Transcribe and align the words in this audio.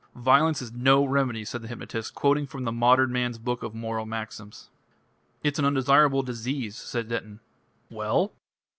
"Violence 0.15 0.63
is 0.63 0.71
no 0.73 1.05
remedy," 1.05 1.45
said 1.45 1.61
the 1.61 1.67
hypnotist, 1.67 2.15
quoting 2.15 2.47
from 2.47 2.63
the 2.63 2.71
"Modern 2.71 3.11
Man's 3.11 3.37
Book 3.37 3.61
of 3.61 3.75
Moral 3.75 4.07
Maxims." 4.07 4.71
"It's 5.43 5.59
an 5.59 5.65
undesirable 5.65 6.23
disease," 6.23 6.75
said 6.75 7.07
Denton. 7.09 7.39
"Well?" 7.91 8.33